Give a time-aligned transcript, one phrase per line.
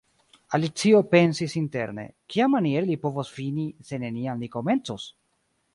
[0.57, 5.07] Alicio pensis interne, "Kiamaniere li povos fini, se neniam li komencos.»